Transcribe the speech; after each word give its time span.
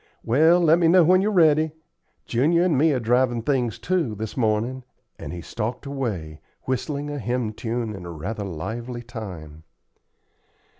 Well, 0.23 0.59
let 0.59 0.79
me 0.79 0.87
know 0.87 1.03
when 1.03 1.21
you're 1.21 1.29
ready. 1.31 1.73
Junior 2.25 2.63
and 2.63 2.75
me 2.75 2.91
are 2.91 2.99
drivin' 2.99 3.43
things, 3.43 3.77
too, 3.77 4.15
this 4.15 4.35
mornin';" 4.35 4.83
and 5.19 5.31
he 5.31 5.41
stalked 5.41 5.85
away, 5.85 6.41
whistling 6.63 7.11
a 7.11 7.19
hymn 7.19 7.53
tune 7.53 7.93
in 7.93 8.07
rather 8.07 8.43
lively 8.43 9.03
time. 9.03 9.61